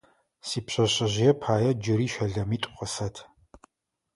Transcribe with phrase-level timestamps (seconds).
[0.47, 3.15] Сипшъэшъэжъые пае джыри щэлэмитӏу къысэт.